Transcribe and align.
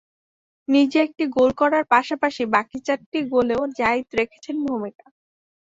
নিজে 0.67 0.97
একটি 1.07 1.23
গোল 1.35 1.49
করার 1.61 1.83
পাশাপাশি 1.93 2.43
বাকি 2.53 2.77
চারটি 2.87 3.19
গোলেও 3.33 3.61
জাহিদ 3.79 4.07
রেখেছেন 4.19 4.55
ভূমিকা। 4.65 5.05